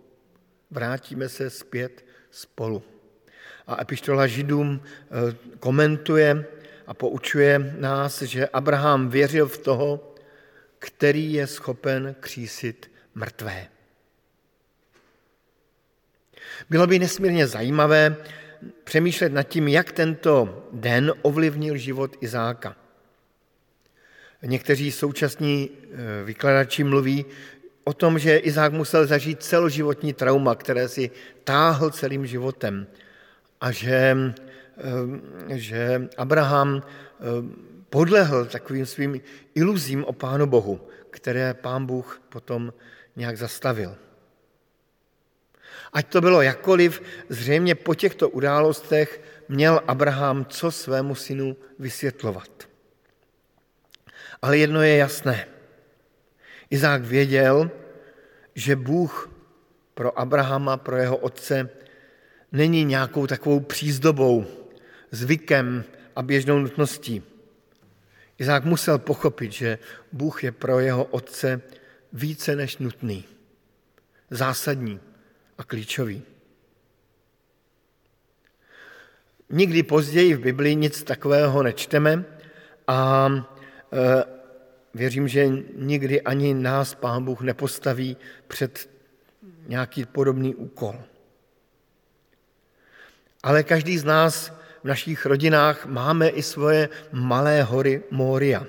Vrátíme 0.70 1.28
se 1.28 1.50
zpět 1.50 2.04
spolu. 2.30 2.82
A 3.68 3.82
epištola 3.82 4.26
Židům 4.26 4.80
eh, 4.80 5.36
komentuje 5.60 6.44
a 6.86 6.94
poučuje 6.94 7.76
nás, 7.78 8.22
že 8.22 8.48
Abraham 8.48 9.08
věřil 9.08 9.48
v 9.48 9.58
toho, 9.58 10.14
který 10.78 11.32
je 11.32 11.46
schopen 11.46 12.16
křísit 12.20 12.90
mrtvé. 13.14 13.66
Bylo 16.70 16.86
by 16.86 16.98
nesmírně 16.98 17.46
zajímavé 17.46 18.16
přemýšlet 18.84 19.32
nad 19.32 19.42
tím, 19.42 19.68
jak 19.68 19.92
tento 19.92 20.64
den 20.72 21.12
ovlivnil 21.22 21.76
život 21.76 22.16
Izáka. 22.20 22.76
Někteří 24.42 24.92
současní 24.92 25.70
eh, 25.70 26.24
vykladači 26.24 26.84
mluví 26.84 27.26
o 27.84 27.92
tom, 27.92 28.18
že 28.18 28.36
Izák 28.36 28.72
musel 28.72 29.06
zažít 29.06 29.42
celoživotní 29.42 30.12
trauma, 30.12 30.54
které 30.54 30.88
si 30.88 31.10
táhl 31.44 31.90
celým 31.90 32.26
životem 32.26 32.86
a 33.60 33.72
že, 33.72 34.16
že 35.48 36.08
Abraham 36.16 36.82
eh, 36.82 37.24
podlehl 37.90 38.46
takovým 38.46 38.86
svým 38.86 39.20
iluzím 39.54 40.04
o 40.04 40.12
Pánu 40.12 40.46
Bohu, 40.46 40.80
které 41.10 41.54
Pán 41.54 41.86
Bůh 41.86 42.22
potom 42.28 42.72
nějak 43.16 43.36
zastavil. 43.36 43.96
Ať 45.92 46.06
to 46.08 46.20
bylo 46.20 46.42
jakkoliv, 46.42 47.02
zřejmě 47.28 47.74
po 47.74 47.94
těchto 47.94 48.28
událostech 48.28 49.20
měl 49.48 49.80
Abraham 49.86 50.44
co 50.44 50.70
svému 50.70 51.14
synu 51.14 51.56
vysvětlovat. 51.78 52.68
Ale 54.42 54.58
jedno 54.58 54.82
je 54.82 54.96
jasné. 54.96 55.46
Izák 56.70 57.04
věděl, 57.04 57.70
že 58.54 58.76
Bůh 58.76 59.30
pro 59.94 60.18
Abrahama, 60.18 60.76
pro 60.76 60.96
jeho 60.96 61.16
otce, 61.16 61.68
není 62.52 62.84
nějakou 62.84 63.26
takovou 63.26 63.60
přízdobou, 63.60 64.46
zvykem 65.10 65.84
a 66.16 66.22
běžnou 66.22 66.58
nutností. 66.58 67.22
Izák 68.38 68.64
musel 68.64 68.98
pochopit, 68.98 69.52
že 69.52 69.78
Bůh 70.12 70.44
je 70.44 70.52
pro 70.52 70.80
jeho 70.80 71.04
otce 71.04 71.60
více 72.12 72.56
než 72.56 72.78
nutný, 72.78 73.24
zásadní 74.30 75.00
a 75.58 75.64
klíčový. 75.64 76.22
Nikdy 79.50 79.82
později 79.82 80.34
v 80.34 80.40
Biblii 80.40 80.74
nic 80.74 81.02
takového 81.02 81.62
nečteme 81.62 82.24
a 82.86 83.28
e, 83.92 84.24
věřím, 84.94 85.28
že 85.28 85.48
nikdy 85.76 86.22
ani 86.22 86.54
nás 86.54 86.94
Pán 86.94 87.24
Bůh 87.24 87.40
nepostaví 87.40 88.16
před 88.48 88.90
nějaký 89.66 90.04
podobný 90.04 90.54
úkol. 90.54 90.94
Ale 93.42 93.62
každý 93.62 93.98
z 93.98 94.04
nás 94.04 94.52
v 94.82 94.88
našich 94.88 95.26
rodinách 95.26 95.86
máme 95.86 96.28
i 96.28 96.42
svoje 96.42 96.88
malé 97.12 97.62
hory 97.62 98.02
Mória. 98.10 98.66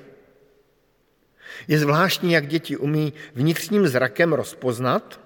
Je 1.67 1.79
zvláštní, 1.79 2.33
jak 2.33 2.47
děti 2.47 2.77
umí 2.77 3.13
vnitřním 3.33 3.87
zrakem 3.87 4.33
rozpoznat, 4.33 5.19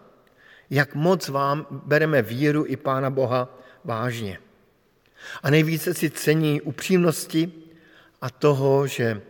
jak 0.70 0.96
moc 0.96 1.30
vám 1.30 1.68
bereme 1.70 2.22
víru 2.22 2.66
i 2.68 2.76
Pána 2.76 3.10
Boha 3.10 3.60
vážně. 3.84 4.40
A 5.44 5.50
nejvíce 5.50 5.94
si 5.94 6.10
cení 6.10 6.62
upřímnosti 6.62 7.52
a 8.22 8.30
toho, 8.30 8.88
že, 8.88 9.22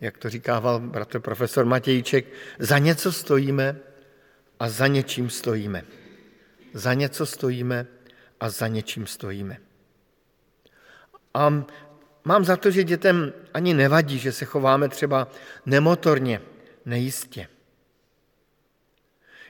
jak 0.00 0.18
to 0.18 0.30
říkával 0.30 0.80
bratr 0.80 1.20
profesor 1.20 1.64
Matějček, 1.64 2.26
za 2.58 2.78
něco 2.78 3.12
stojíme 3.12 3.76
a 4.60 4.68
za 4.68 4.86
něčím 4.86 5.30
stojíme. 5.30 5.84
Za 6.74 6.94
něco 6.94 7.26
stojíme 7.26 7.86
a 8.40 8.50
za 8.50 8.68
něčím 8.68 9.06
stojíme. 9.06 9.56
A 11.34 11.64
mám 12.24 12.44
za 12.44 12.56
to, 12.56 12.70
že 12.70 12.84
dětem 12.84 13.32
ani 13.54 13.74
nevadí, 13.74 14.18
že 14.18 14.32
se 14.32 14.44
chováme 14.44 14.88
třeba 14.88 15.28
nemotorně, 15.66 16.40
nejistě. 16.86 17.48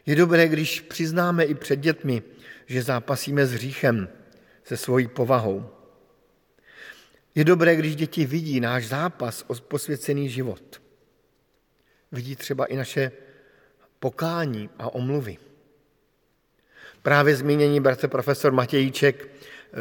Je 0.07 0.17
dobré, 0.17 0.49
když 0.49 0.81
přiznáme 0.81 1.45
i 1.45 1.55
před 1.55 1.81
dětmi, 1.81 2.23
že 2.67 2.83
zápasíme 2.83 3.47
s 3.47 3.53
hříchem, 3.53 4.09
se 4.65 4.77
svojí 4.77 5.09
povahou. 5.09 5.71
Je 7.35 7.45
dobré, 7.45 7.77
když 7.77 7.97
děti 7.97 8.27
vidí 8.27 8.61
náš 8.61 8.87
zápas 8.87 9.45
o 9.47 9.55
posvěcený 9.55 10.29
život. 10.29 10.83
Vidí 12.13 12.37
třeba 12.37 12.65
i 12.65 12.77
naše 12.77 13.13
pokání 13.99 14.71
a 14.79 14.95
omluvy. 14.95 15.50
Právě 17.03 17.37
zmíněný 17.37 17.81
bratr 17.81 18.09
profesor 18.09 18.53
Matějíček, 18.53 19.29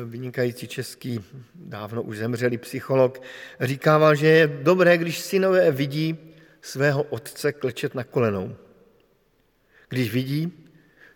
vynikající 0.06 0.68
český, 0.68 1.20
dávno 1.56 2.04
už 2.04 2.18
zemřelý 2.18 2.58
psycholog, 2.58 3.22
říkával, 3.60 4.16
že 4.16 4.28
je 4.28 4.48
dobré, 4.48 4.98
když 4.98 5.20
synové 5.20 5.72
vidí 5.72 6.18
svého 6.62 7.04
otce 7.04 7.54
klečet 7.54 7.96
na 7.96 8.04
kolenou 8.04 8.56
když 9.90 10.14
vidí, 10.14 10.66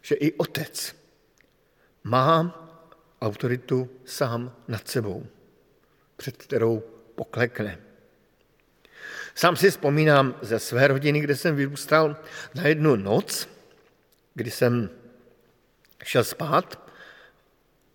že 0.01 0.15
i 0.15 0.33
otec 0.33 0.95
má 2.03 2.59
autoritu 3.21 3.89
sám 4.05 4.55
nad 4.67 4.87
sebou, 4.87 5.25
před 6.17 6.37
kterou 6.37 6.83
poklekne. 7.15 7.77
Sám 9.35 9.55
si 9.55 9.71
vzpomínám 9.71 10.35
ze 10.41 10.59
své 10.59 10.87
rodiny, 10.87 11.19
kde 11.19 11.35
jsem 11.35 11.55
vyrůstal, 11.55 12.17
na 12.55 12.67
jednu 12.67 12.95
noc, 12.95 13.49
kdy 14.33 14.51
jsem 14.51 14.89
šel 16.03 16.23
spát 16.23 16.89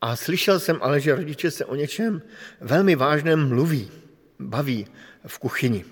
a 0.00 0.16
slyšel 0.16 0.60
jsem 0.60 0.78
ale, 0.82 1.00
že 1.00 1.14
rodiče 1.14 1.50
se 1.50 1.64
o 1.64 1.74
něčem 1.74 2.22
velmi 2.60 2.96
vážném 2.96 3.48
mluví, 3.48 3.90
baví 4.38 4.86
v 5.26 5.38
kuchyni. 5.38 5.84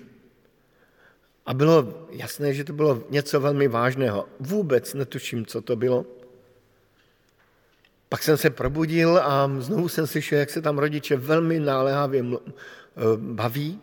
A 1.45 1.53
bylo 1.53 2.07
jasné, 2.11 2.53
že 2.53 2.63
to 2.63 2.73
bylo 2.73 3.03
něco 3.09 3.39
velmi 3.39 3.67
vážného. 3.67 4.29
Vůbec 4.39 4.93
netuším, 4.93 5.45
co 5.45 5.61
to 5.61 5.75
bylo. 5.75 6.05
Pak 8.09 8.23
jsem 8.23 8.37
se 8.37 8.49
probudil 8.49 9.17
a 9.17 9.51
znovu 9.59 9.89
jsem 9.89 10.07
slyšel, 10.07 10.39
jak 10.39 10.49
se 10.49 10.61
tam 10.61 10.77
rodiče 10.77 11.15
velmi 11.15 11.59
náléhavě 11.59 12.23
eh, 12.23 12.41
baví. 13.17 13.81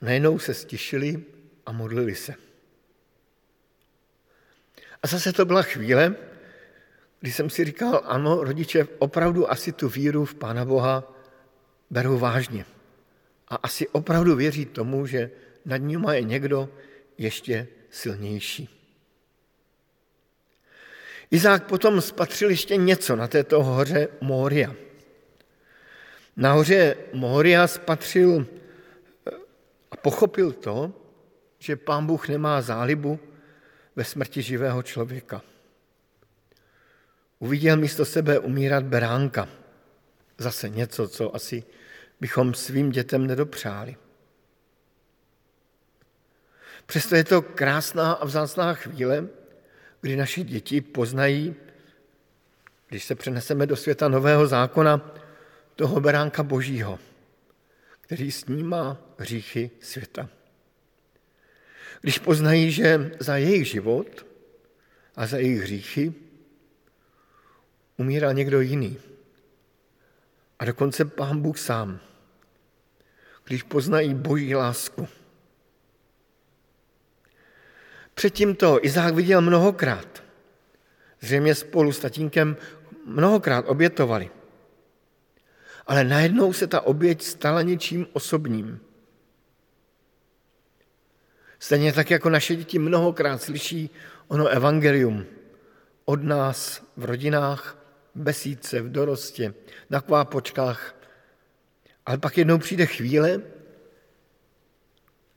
Najednou 0.00 0.38
se 0.38 0.54
stišili 0.54 1.24
a 1.66 1.72
modlili 1.72 2.14
se. 2.14 2.34
A 5.02 5.06
zase 5.06 5.32
to 5.32 5.44
byla 5.44 5.62
chvíle, 5.62 6.16
kdy 7.24 7.32
jsem 7.32 7.50
si 7.50 7.64
říkal, 7.64 8.02
ano, 8.04 8.44
rodiče 8.44 8.88
opravdu 8.98 9.50
asi 9.50 9.72
tu 9.72 9.88
víru 9.88 10.24
v 10.24 10.34
Pána 10.34 10.64
Boha 10.64 11.12
berou 11.90 12.18
vážně. 12.18 12.66
A 13.48 13.56
asi 13.56 13.88
opravdu 13.88 14.36
věří 14.36 14.64
tomu, 14.64 15.06
že 15.06 15.30
nad 15.64 15.76
nimi 15.76 16.08
je 16.12 16.22
někdo 16.22 16.68
ještě 17.18 17.68
silnější. 17.90 18.68
Izák 21.30 21.64
potom 21.64 22.00
spatřil 22.00 22.50
ještě 22.50 22.76
něco 22.76 23.16
na 23.16 23.28
této 23.28 23.64
hoře 23.64 24.08
Mória. 24.20 24.74
Na 26.36 26.52
hoře 26.52 26.96
Mória 27.12 27.66
spatřil 27.66 28.46
a 29.90 29.96
pochopil 29.96 30.52
to, 30.52 30.92
že 31.58 31.76
pán 31.76 32.06
Bůh 32.06 32.28
nemá 32.28 32.60
zálibu 32.60 33.18
ve 33.96 34.04
smrti 34.04 34.42
živého 34.42 34.82
člověka. 34.82 35.53
Uviděl 37.38 37.76
místo 37.76 38.04
sebe 38.04 38.38
umírat 38.38 38.84
beránka. 38.84 39.48
Zase 40.38 40.68
něco, 40.68 41.08
co 41.08 41.36
asi 41.36 41.64
bychom 42.20 42.54
svým 42.54 42.90
dětem 42.90 43.26
nedopřáli. 43.26 43.96
Přesto 46.86 47.14
je 47.16 47.24
to 47.24 47.42
krásná 47.42 48.12
a 48.12 48.24
vzácná 48.24 48.74
chvíle, 48.74 49.28
kdy 50.00 50.16
naše 50.16 50.44
děti 50.44 50.80
poznají, 50.80 51.54
když 52.88 53.04
se 53.04 53.14
přeneseme 53.14 53.66
do 53.66 53.76
světa 53.76 54.08
nového 54.08 54.46
zákona, 54.46 55.14
toho 55.76 56.00
beránka 56.00 56.42
božího, 56.42 56.98
který 58.00 58.32
snímá 58.32 59.00
hříchy 59.18 59.70
světa. 59.80 60.28
Když 62.00 62.18
poznají, 62.18 62.70
že 62.70 63.10
za 63.20 63.36
jejich 63.36 63.68
život 63.68 64.26
a 65.16 65.26
za 65.26 65.38
jejich 65.38 65.60
hříchy 65.60 66.14
umírá 67.96 68.32
někdo 68.32 68.60
jiný. 68.60 68.98
A 70.58 70.64
dokonce 70.64 71.04
pán 71.04 71.40
Bůh 71.40 71.58
sám. 71.58 72.00
Když 73.44 73.62
poznají 73.62 74.14
boží 74.14 74.54
lásku, 74.54 75.08
Předtím 78.14 78.56
to 78.56 78.84
Izák 78.84 79.14
viděl 79.14 79.40
mnohokrát. 79.40 80.22
Zřejmě 81.20 81.54
spolu 81.54 81.92
s 81.92 81.98
tatínkem 81.98 82.56
mnohokrát 83.06 83.64
obětovali. 83.68 84.30
Ale 85.86 86.04
najednou 86.04 86.52
se 86.52 86.66
ta 86.66 86.80
oběť 86.80 87.22
stala 87.22 87.62
něčím 87.62 88.06
osobním. 88.12 88.80
Stejně 91.58 91.92
tak 91.92 92.10
jako 92.10 92.30
naše 92.30 92.56
děti 92.56 92.78
mnohokrát 92.78 93.42
slyší 93.42 93.90
ono 94.28 94.46
evangelium 94.46 95.26
od 96.04 96.22
nás 96.22 96.82
v 96.96 97.04
rodinách, 97.04 97.83
besídce, 98.14 98.80
v 98.80 98.92
dorostě, 98.92 99.54
na 99.90 100.00
kvápočkách. 100.00 100.94
Ale 102.06 102.18
pak 102.18 102.38
jednou 102.38 102.58
přijde 102.58 102.86
chvíle, 102.86 103.42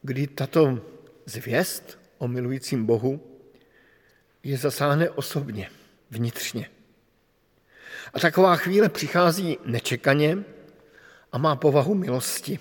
kdy 0.02 0.28
tato 0.28 0.82
zvěst 1.26 2.00
o 2.18 2.28
milujícím 2.28 2.86
Bohu 2.86 3.40
je 4.44 4.58
zasáhne 4.58 5.10
osobně, 5.10 5.70
vnitřně. 6.12 6.70
A 8.14 8.20
taková 8.20 8.56
chvíle 8.56 8.90
přichází 8.90 9.58
nečekaně 9.66 10.38
a 11.32 11.38
má 11.38 11.56
povahu 11.56 11.96
milosti. 11.96 12.60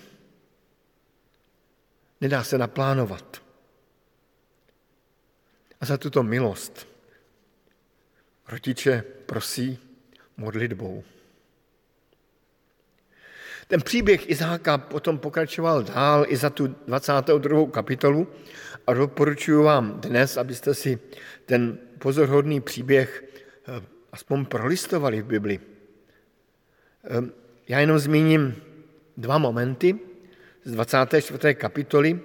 Nedá 2.21 2.43
se 2.43 2.57
naplánovat. 2.57 3.41
A 5.81 5.85
za 5.85 5.97
tuto 5.97 6.23
milost 6.23 6.87
rodiče 8.47 9.03
prosí 9.25 9.86
modlitbou. 10.37 11.03
Ten 13.67 13.81
příběh 13.81 14.29
Izáka 14.29 14.77
potom 14.77 15.17
pokračoval 15.17 15.83
dál 15.83 16.25
i 16.27 16.37
za 16.37 16.49
tu 16.49 16.67
22. 16.67 17.67
kapitolu 17.71 18.27
a 18.87 18.93
doporučuji 18.93 19.63
vám 19.63 20.01
dnes, 20.01 20.37
abyste 20.37 20.73
si 20.73 20.99
ten 21.45 21.77
pozorhodný 21.99 22.61
příběh 22.61 23.23
eh, 23.67 23.81
aspoň 24.11 24.45
prolistovali 24.45 25.21
v 25.21 25.25
Bibli. 25.25 25.59
Eh, 27.03 27.29
já 27.67 27.79
jenom 27.79 27.99
zmíním 27.99 28.55
dva 29.17 29.37
momenty 29.37 29.99
z 30.63 30.71
24. 30.71 31.55
kapitoly, 31.55 32.19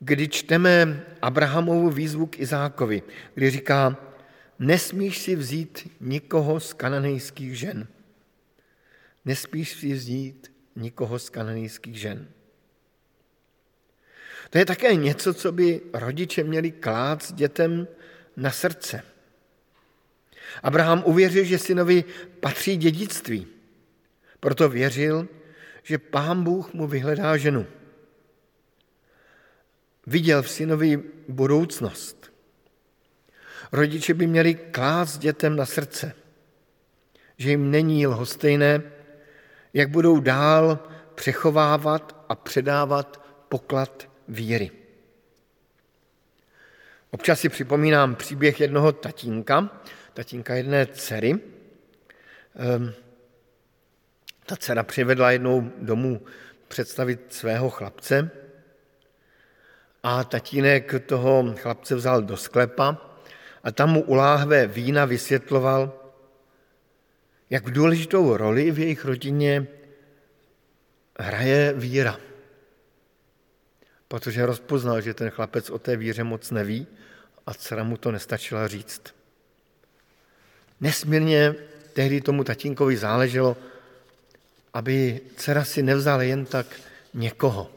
kdy 0.00 0.28
čteme 0.28 1.04
Abrahamovu 1.22 1.90
výzvu 1.90 2.26
k 2.26 2.38
Izákovi, 2.38 3.02
kdy 3.34 3.50
říká, 3.50 3.96
nesmíš 4.58 5.18
si 5.18 5.36
vzít 5.36 5.90
nikoho 6.00 6.60
z 6.60 6.72
kananejských 6.72 7.58
žen. 7.58 7.86
Nesmíš 9.24 9.72
si 9.72 9.92
vzít 9.92 10.52
nikoho 10.76 11.18
z 11.18 11.30
kananejských 11.30 12.00
žen. 12.00 12.28
To 14.50 14.58
je 14.58 14.66
také 14.66 14.94
něco, 14.94 15.34
co 15.34 15.52
by 15.52 15.80
rodiče 15.92 16.44
měli 16.44 16.70
klát 16.70 17.32
dětem 17.32 17.88
na 18.36 18.50
srdce. 18.50 19.02
Abraham 20.62 21.02
uvěřil, 21.06 21.44
že 21.44 21.58
synovi 21.58 22.04
patří 22.40 22.76
dědictví. 22.76 23.46
Proto 24.40 24.68
věřil, 24.68 25.28
že 25.82 25.98
pán 25.98 26.44
Bůh 26.44 26.74
mu 26.74 26.86
vyhledá 26.86 27.36
ženu. 27.36 27.66
Viděl 30.06 30.42
v 30.42 30.50
synovi 30.50 31.02
budoucnost. 31.28 32.33
Rodiče 33.74 34.14
by 34.14 34.26
měli 34.26 34.54
klást 34.54 35.18
dětem 35.18 35.56
na 35.56 35.66
srdce, 35.66 36.12
že 37.36 37.50
jim 37.50 37.70
není 37.70 38.06
lhostejné, 38.06 38.82
jak 39.72 39.90
budou 39.90 40.20
dál 40.20 40.78
přechovávat 41.14 42.24
a 42.28 42.34
předávat 42.34 43.24
poklad 43.48 44.08
víry. 44.28 44.70
Občas 47.10 47.40
si 47.40 47.48
připomínám 47.48 48.14
příběh 48.14 48.60
jednoho 48.60 48.92
tatínka, 48.92 49.82
tatínka 50.12 50.54
jedné 50.54 50.86
dcery. 50.86 51.38
Ehm, 52.56 52.92
ta 54.46 54.56
dcera 54.56 54.82
přivedla 54.82 55.30
jednou 55.30 55.70
domů 55.78 56.22
představit 56.68 57.20
svého 57.28 57.70
chlapce 57.70 58.30
a 60.02 60.24
tatínek 60.24 60.94
toho 61.06 61.54
chlapce 61.56 61.94
vzal 61.94 62.22
do 62.22 62.36
sklepa 62.36 63.13
a 63.64 63.72
tam 63.72 63.90
mu 63.90 64.02
u 64.02 64.14
láhve 64.14 64.66
vína 64.66 65.04
vysvětloval, 65.04 65.92
jak 67.50 67.70
důležitou 67.70 68.36
roli 68.36 68.70
v 68.70 68.78
jejich 68.78 69.04
rodině 69.04 69.66
hraje 71.18 71.72
víra. 71.72 72.20
Protože 74.08 74.46
rozpoznal, 74.46 75.00
že 75.00 75.14
ten 75.14 75.30
chlapec 75.30 75.70
o 75.70 75.78
té 75.78 75.96
víře 75.96 76.24
moc 76.24 76.50
neví 76.50 76.86
a 77.46 77.54
dcera 77.54 77.84
mu 77.84 77.96
to 77.96 78.12
nestačila 78.12 78.68
říct. 78.68 79.02
Nesmírně 80.80 81.54
tehdy 81.92 82.20
tomu 82.20 82.44
tatínkovi 82.44 82.96
záleželo, 82.96 83.56
aby 84.74 85.20
dcera 85.36 85.64
si 85.64 85.82
nevzala 85.82 86.22
jen 86.22 86.46
tak 86.46 86.66
někoho, 87.14 87.70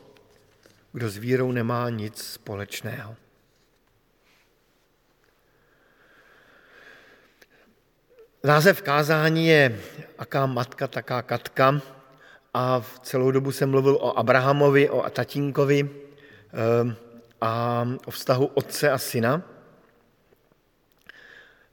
kdo 0.93 1.09
s 1.09 1.17
vírou 1.17 1.51
nemá 1.51 1.89
nic 1.89 2.23
společného. 2.23 3.15
Název 8.47 8.81
kázání 8.81 9.47
je 9.47 9.79
Aká 10.17 10.45
matka, 10.45 10.87
taká 10.87 11.21
katka 11.21 11.81
a 12.53 12.79
v 12.79 12.99
celou 12.99 13.31
dobu 13.31 13.51
jsem 13.51 13.69
mluvil 13.69 13.95
o 13.95 14.19
Abrahamovi, 14.19 14.89
o 14.89 15.09
tatínkovi 15.09 15.89
ehm, 16.53 16.95
a 17.41 17.83
o 18.05 18.11
vztahu 18.11 18.45
otce 18.45 18.91
a 18.91 18.97
syna. 18.97 19.41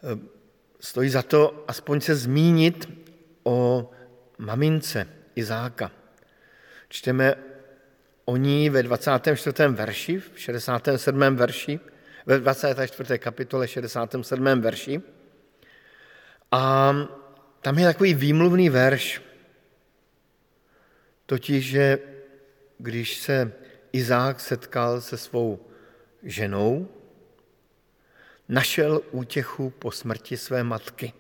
Ehm, 0.03 0.29
stojí 0.81 1.11
za 1.11 1.23
to 1.23 1.65
aspoň 1.69 2.01
se 2.01 2.15
zmínit 2.15 2.89
o 3.43 3.91
mamince 4.39 5.07
Izáka. 5.37 5.91
Čteme 6.89 7.35
o 8.25 8.37
ní 8.37 8.71
ve 8.71 8.83
24. 8.83 9.69
verši, 9.69 10.19
v 10.19 10.41
67. 10.41 11.37
verši, 11.37 11.81
ve 12.27 12.39
24. 12.39 13.19
kapitole 13.19 13.69
67. 13.69 14.61
verši. 14.61 15.14
A 16.53 16.95
tam 17.61 17.79
je 17.79 17.87
takový 17.87 18.15
výmluvný 18.15 18.71
verš, 18.71 19.23
totiž, 21.27 21.67
že 21.67 21.99
když 22.79 23.17
se 23.19 23.53
Izák 23.93 24.41
setkal 24.41 25.01
se 25.01 25.17
svou 25.17 25.67
ženou, 26.23 26.89
našel 28.49 29.01
útěchu 29.11 29.71
po 29.71 29.91
smrti 29.91 30.37
své 30.37 30.65
matky. 30.65 31.13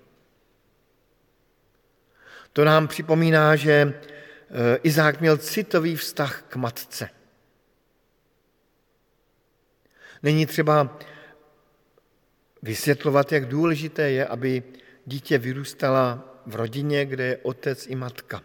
To 2.53 2.65
nám 2.65 2.89
připomíná, 2.89 3.57
že 3.57 3.73
e, 3.73 3.93
Izák 4.83 5.21
měl 5.21 5.37
citový 5.37 5.97
vztah 5.97 6.43
k 6.49 6.57
matce. 6.57 7.11
Není 10.23 10.47
třeba 10.47 10.99
vysvětlovat, 12.63 13.33
jak 13.33 13.49
důležité 13.49 14.11
je, 14.11 14.27
aby 14.27 14.63
dítě 15.07 15.39
vyrůstala 15.39 16.35
v 16.47 16.55
rodině, 16.55 17.07
kde 17.07 17.25
je 17.25 17.37
otec 17.37 17.87
i 17.87 17.95
matka. 17.95 18.43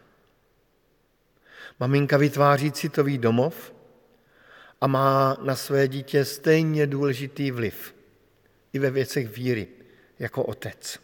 Maminka 1.79 2.17
vytváří 2.17 2.71
citový 2.71 3.17
domov 3.17 3.73
a 4.81 4.87
má 4.87 5.37
na 5.41 5.55
své 5.55 5.87
dítě 5.87 6.25
stejně 6.25 6.87
důležitý 6.87 7.51
vliv 7.51 7.95
i 8.73 8.79
ve 8.79 8.91
věcech 8.91 9.27
víry 9.27 9.67
jako 10.19 10.43
otec. 10.43 10.99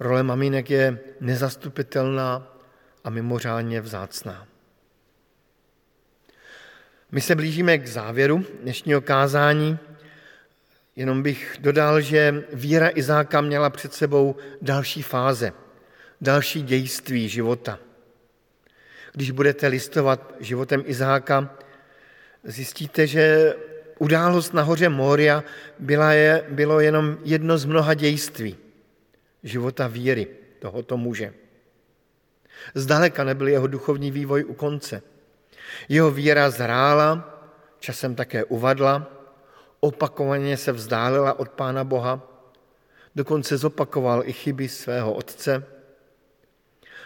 Role 0.00 0.22
maminek 0.22 0.70
je 0.70 0.98
nezastupitelná 1.20 2.56
a 3.04 3.10
mimořádně 3.10 3.80
vzácná. 3.80 4.46
My 7.12 7.20
se 7.20 7.34
blížíme 7.34 7.78
k 7.78 7.88
závěru 7.88 8.44
dnešního 8.62 9.00
kázání. 9.00 9.78
Jenom 10.96 11.22
bych 11.22 11.56
dodal, 11.60 12.00
že 12.00 12.44
víra 12.52 12.88
Izáka 12.94 13.40
měla 13.40 13.70
před 13.70 13.92
sebou 13.92 14.36
další 14.62 15.02
fáze, 15.02 15.52
další 16.20 16.62
dějství 16.62 17.28
života. 17.28 17.78
Když 19.12 19.30
budete 19.30 19.66
listovat 19.66 20.34
životem 20.40 20.82
Izáka, 20.86 21.56
zjistíte, 22.44 23.06
že 23.06 23.54
událost 23.98 24.54
na 24.54 24.62
hoře 24.62 24.88
Moria 24.88 25.44
byla 25.78 26.12
je, 26.12 26.44
bylo 26.48 26.80
jenom 26.80 27.18
jedno 27.24 27.58
z 27.58 27.64
mnoha 27.64 27.94
dějství 27.94 28.56
života 29.42 29.86
víry 29.86 30.26
tohoto 30.58 30.96
muže. 30.96 31.34
Zdaleka 32.74 33.24
nebyl 33.24 33.48
jeho 33.48 33.66
duchovní 33.66 34.10
vývoj 34.10 34.44
u 34.44 34.54
konce. 34.54 35.02
Jeho 35.88 36.10
víra 36.10 36.50
zrála, 36.50 37.40
časem 37.78 38.14
také 38.14 38.44
uvadla, 38.44 39.21
opakovaně 39.84 40.56
se 40.56 40.72
vzdálila 40.72 41.38
od 41.38 41.48
Pána 41.48 41.84
Boha, 41.84 42.20
dokonce 43.14 43.58
zopakoval 43.58 44.22
i 44.24 44.32
chyby 44.32 44.68
svého 44.68 45.12
otce 45.12 45.66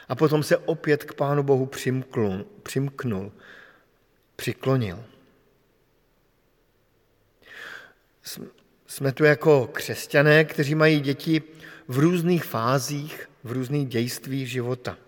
a 0.08 0.14
potom 0.14 0.42
se 0.42 0.56
opět 0.56 1.04
k 1.04 1.14
Pánu 1.14 1.42
Bohu 1.42 1.66
přimknul, 1.66 2.46
přimknul 2.62 3.32
přiklonil. 4.36 5.04
Jsme 8.86 9.12
tu 9.12 9.24
jako 9.24 9.66
křesťané, 9.66 10.44
kteří 10.44 10.74
mají 10.74 11.00
děti 11.00 11.42
v 11.88 11.98
různých 11.98 12.44
fázích, 12.44 13.30
v 13.44 13.52
různých 13.52 13.88
dějstvích 13.88 14.50
života. 14.50 14.98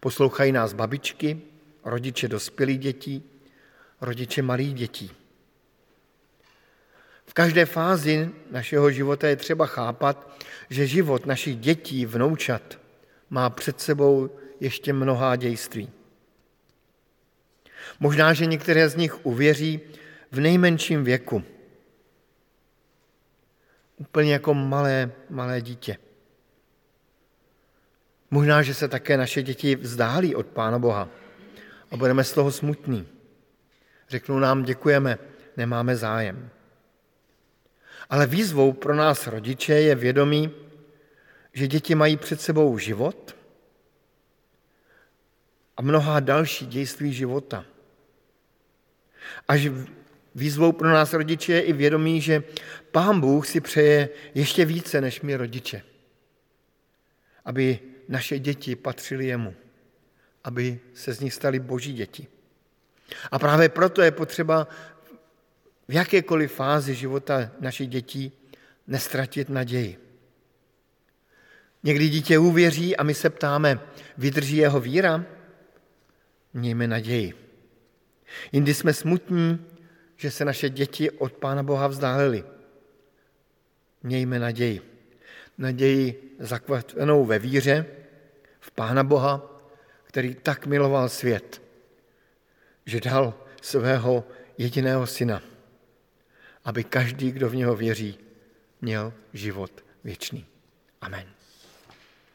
Poslouchají 0.00 0.52
nás 0.52 0.72
babičky, 0.72 1.40
rodiče 1.84 2.28
dospělých 2.28 2.78
dětí, 2.78 3.30
rodiče 4.00 4.42
malých 4.42 4.74
dětí. 4.74 5.23
V 7.26 7.34
každé 7.34 7.66
fázi 7.66 8.30
našeho 8.50 8.90
života 8.90 9.28
je 9.28 9.36
třeba 9.36 9.66
chápat, 9.66 10.42
že 10.70 10.86
život 10.86 11.26
našich 11.26 11.56
dětí, 11.56 12.06
vnoučat, 12.06 12.78
má 13.30 13.50
před 13.50 13.80
sebou 13.80 14.30
ještě 14.60 14.92
mnohá 14.92 15.36
dějství. 15.36 15.90
Možná, 18.00 18.32
že 18.32 18.46
některé 18.46 18.88
z 18.88 18.96
nich 18.96 19.26
uvěří 19.26 19.80
v 20.32 20.40
nejmenším 20.40 21.04
věku. 21.04 21.42
Úplně 23.96 24.32
jako 24.32 24.54
malé, 24.54 25.12
malé 25.30 25.60
dítě. 25.60 25.96
Možná, 28.30 28.62
že 28.62 28.74
se 28.74 28.88
také 28.88 29.16
naše 29.16 29.42
děti 29.42 29.76
vzdálí 29.76 30.34
od 30.34 30.46
Pána 30.46 30.78
Boha 30.78 31.08
a 31.90 31.96
budeme 31.96 32.24
z 32.24 32.32
toho 32.32 32.52
smutní. 32.52 33.08
Řeknou 34.08 34.38
nám, 34.38 34.62
děkujeme, 34.62 35.18
nemáme 35.56 35.96
zájem. 35.96 36.50
Ale 38.10 38.26
výzvou 38.26 38.72
pro 38.72 38.94
nás 38.94 39.26
rodiče 39.26 39.74
je 39.74 39.94
vědomí, 39.94 40.50
že 41.52 41.66
děti 41.66 41.94
mají 41.94 42.16
před 42.16 42.40
sebou 42.40 42.78
život 42.78 43.36
a 45.76 45.82
mnohá 45.82 46.20
další 46.20 46.66
dějství 46.66 47.12
života. 47.12 47.64
Až 49.48 49.68
výzvou 50.34 50.72
pro 50.72 50.90
nás 50.90 51.12
rodiče 51.12 51.52
je 51.52 51.60
i 51.60 51.72
vědomí, 51.72 52.20
že 52.20 52.42
Pán 52.90 53.20
Bůh 53.20 53.46
si 53.46 53.60
přeje 53.60 54.08
ještě 54.34 54.64
více 54.64 55.00
než 55.00 55.20
my 55.20 55.36
rodiče. 55.36 55.82
Aby 57.44 57.78
naše 58.08 58.38
děti 58.38 58.76
patřily 58.76 59.26
jemu. 59.26 59.54
Aby 60.44 60.80
se 60.94 61.12
z 61.12 61.20
nich 61.20 61.34
staly 61.34 61.58
boží 61.58 61.92
děti. 61.92 62.26
A 63.30 63.38
právě 63.38 63.68
proto 63.68 64.02
je 64.02 64.10
potřeba 64.10 64.68
v 65.88 65.92
jakékoliv 65.92 66.52
fázi 66.52 66.94
života 66.94 67.50
našich 67.60 67.88
dětí 67.88 68.32
nestratit 68.86 69.48
naději. 69.48 69.98
Někdy 71.82 72.08
dítě 72.08 72.38
uvěří 72.38 72.96
a 72.96 73.02
my 73.02 73.14
se 73.14 73.30
ptáme, 73.30 73.80
vydrží 74.18 74.56
jeho 74.56 74.80
víra? 74.80 75.24
Mějme 76.54 76.88
naději. 76.88 77.34
Jindy 78.52 78.74
jsme 78.74 78.92
smutní, 78.92 79.66
že 80.16 80.30
se 80.30 80.44
naše 80.44 80.70
děti 80.70 81.10
od 81.10 81.32
Pána 81.32 81.62
Boha 81.62 81.86
vzdálily. 81.86 82.44
Mějme 84.02 84.38
naději. 84.38 84.80
Naději 85.58 86.36
zakotvenou 86.38 87.24
ve 87.24 87.38
víře, 87.38 87.86
v 88.60 88.70
Pána 88.70 89.04
Boha, 89.04 89.60
který 90.04 90.34
tak 90.34 90.66
miloval 90.66 91.08
svět, 91.08 91.62
že 92.86 93.00
dal 93.00 93.34
svého 93.62 94.24
jediného 94.58 95.06
syna, 95.06 95.42
aby 96.64 96.84
každý, 96.84 97.32
kdo 97.32 97.48
v 97.48 97.56
něho 97.56 97.76
věří, 97.76 98.18
měl 98.80 99.12
život 99.32 99.84
věčný. 100.04 100.46
Amen. 101.00 101.33